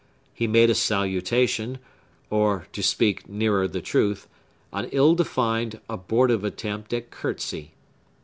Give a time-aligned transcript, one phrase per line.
[0.33, 1.77] He made a salutation,
[2.31, 4.27] or, to speak nearer the truth,
[4.73, 7.75] an ill defined, abortive attempt at curtsy.